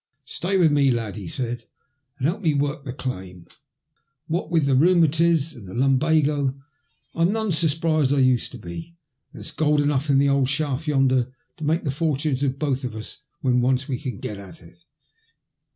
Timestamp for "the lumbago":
5.67-6.55